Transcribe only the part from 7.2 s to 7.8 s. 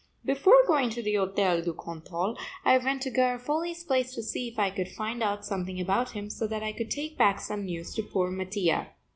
some